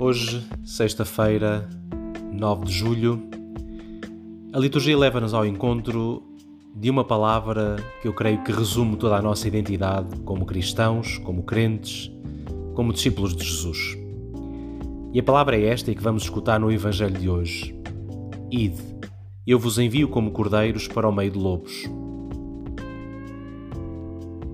[0.00, 1.68] Hoje, sexta-feira,
[2.32, 3.20] 9 de julho,
[4.52, 6.22] a liturgia leva-nos ao encontro
[6.72, 11.42] de uma palavra que eu creio que resume toda a nossa identidade como cristãos, como
[11.42, 12.12] crentes,
[12.74, 13.98] como discípulos de Jesus.
[15.12, 17.76] E a palavra é esta que vamos escutar no Evangelho de hoje.
[18.52, 18.80] Ide,
[19.44, 21.90] eu vos envio como cordeiros para o meio de lobos.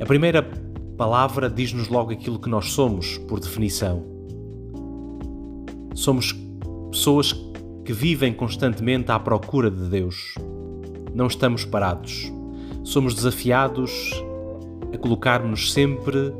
[0.00, 0.42] A primeira
[0.96, 4.17] palavra diz-nos logo aquilo que nós somos, por definição
[5.98, 6.32] Somos
[6.92, 7.34] pessoas
[7.84, 10.32] que vivem constantemente à procura de Deus.
[11.12, 12.32] Não estamos parados.
[12.84, 14.12] Somos desafiados
[14.94, 16.32] a colocar-nos sempre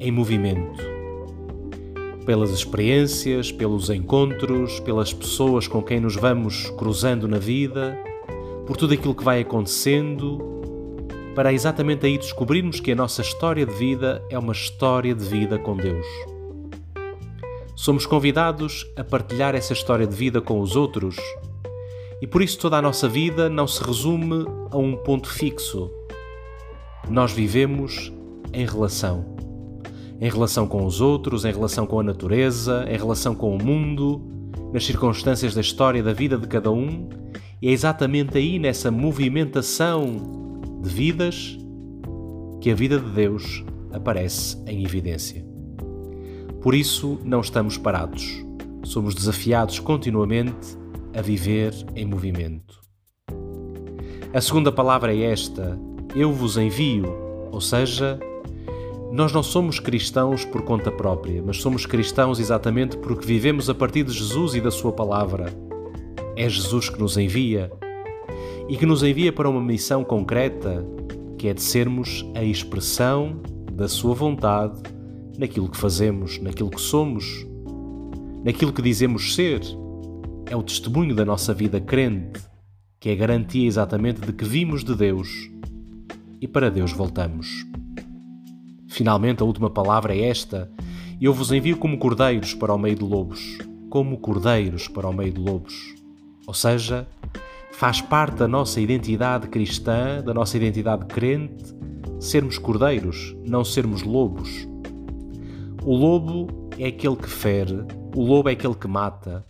[0.00, 0.82] em movimento.
[2.26, 7.96] Pelas experiências, pelos encontros, pelas pessoas com quem nos vamos cruzando na vida,
[8.66, 10.40] por tudo aquilo que vai acontecendo,
[11.36, 15.60] para exatamente aí descobrirmos que a nossa história de vida é uma história de vida
[15.60, 16.06] com Deus.
[17.80, 21.16] Somos convidados a partilhar essa história de vida com os outros
[22.20, 25.90] e por isso toda a nossa vida não se resume a um ponto fixo.
[27.08, 28.12] Nós vivemos
[28.52, 29.34] em relação.
[30.20, 34.20] Em relação com os outros, em relação com a natureza, em relação com o mundo,
[34.74, 37.08] nas circunstâncias da história da vida de cada um,
[37.62, 41.56] e é exatamente aí nessa movimentação de vidas
[42.60, 45.49] que a vida de Deus aparece em evidência.
[46.60, 48.44] Por isso, não estamos parados.
[48.84, 50.76] Somos desafiados continuamente
[51.16, 52.80] a viver em movimento.
[54.34, 55.80] A segunda palavra é esta:
[56.14, 57.06] Eu vos envio,
[57.50, 58.20] ou seja,
[59.10, 64.04] nós não somos cristãos por conta própria, mas somos cristãos exatamente porque vivemos a partir
[64.04, 65.46] de Jesus e da Sua palavra.
[66.36, 67.72] É Jesus que nos envia
[68.68, 70.86] e que nos envia para uma missão concreta,
[71.38, 73.40] que é de sermos a expressão
[73.72, 74.99] da Sua vontade
[75.40, 77.46] naquilo que fazemos, naquilo que somos,
[78.44, 79.62] naquilo que dizemos ser.
[80.44, 82.40] É o testemunho da nossa vida crente,
[82.98, 85.50] que é garantia exatamente de que vimos de Deus
[86.42, 87.64] e para Deus voltamos.
[88.88, 90.70] Finalmente, a última palavra é esta:
[91.18, 93.58] Eu vos envio como cordeiros para o meio de lobos.
[93.88, 95.94] Como cordeiros para o meio de lobos.
[96.46, 97.08] Ou seja,
[97.72, 101.74] faz parte da nossa identidade cristã, da nossa identidade crente,
[102.20, 104.68] sermos cordeiros, não sermos lobos.
[105.82, 106.46] O lobo
[106.78, 109.44] é aquele que fere, o lobo é aquele que mata,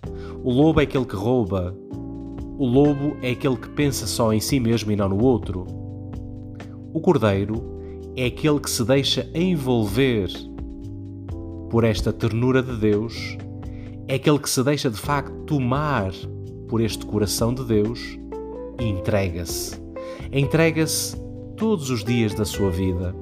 [0.44, 1.76] o lobo é aquele que rouba,
[2.56, 5.66] o lobo é aquele que pensa só em si mesmo e não no outro.
[6.92, 7.80] O cordeiro
[8.16, 10.28] é aquele que se deixa envolver
[11.68, 13.36] por esta ternura de Deus,
[14.06, 16.12] é aquele que se deixa de facto tomar
[16.68, 18.18] por este coração de Deus
[18.78, 19.80] e entrega-se.
[20.32, 21.16] Entrega-se
[21.56, 23.14] todos os dias da sua vida.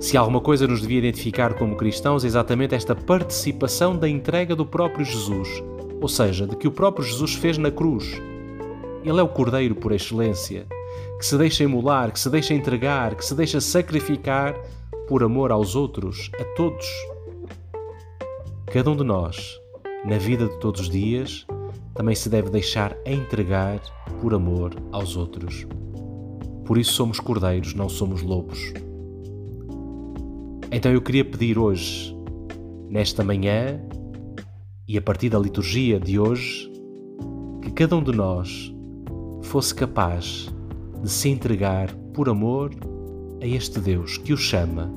[0.00, 4.64] Se alguma coisa nos devia identificar como cristãos, é exatamente esta participação da entrega do
[4.64, 5.48] próprio Jesus,
[6.00, 8.12] ou seja, de que o próprio Jesus fez na cruz.
[9.04, 10.66] Ele é o Cordeiro por excelência,
[11.18, 14.54] que se deixa emular, que se deixa entregar, que se deixa sacrificar
[15.08, 16.86] por amor aos outros, a todos.
[18.66, 19.60] Cada um de nós,
[20.04, 21.44] na vida de todos os dias,
[21.92, 23.80] também se deve deixar entregar
[24.20, 25.66] por amor aos outros.
[26.64, 28.72] Por isso somos cordeiros, não somos lobos.
[30.70, 32.14] Então eu queria pedir hoje,
[32.90, 33.80] nesta manhã
[34.86, 36.70] e a partir da liturgia de hoje,
[37.62, 38.72] que cada um de nós
[39.42, 40.48] fosse capaz
[41.02, 42.70] de se entregar por amor
[43.42, 44.92] a este Deus que o chama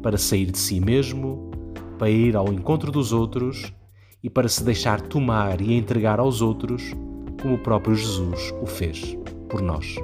[0.00, 1.50] para sair de si mesmo,
[1.98, 3.72] para ir ao encontro dos outros
[4.22, 6.94] e para se deixar tomar e entregar aos outros
[7.42, 9.18] como o próprio Jesus o fez
[9.48, 9.96] por nós.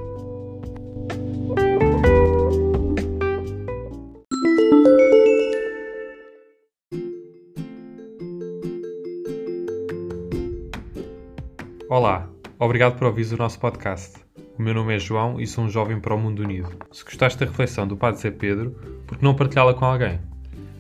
[11.91, 14.17] Olá, obrigado por ouvir o nosso podcast.
[14.57, 16.69] O meu nome é João e sou um jovem para o mundo unido.
[16.93, 18.71] Se gostaste da reflexão do Padre Zé Pedro,
[19.09, 20.21] por que não partilhá-la com alguém?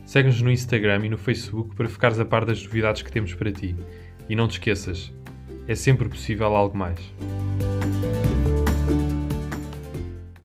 [0.06, 3.50] Segue-nos no Instagram e no Facebook para ficares a par das novidades que temos para
[3.50, 3.74] ti.
[4.28, 5.12] E não te esqueças,
[5.66, 7.00] é sempre possível algo mais.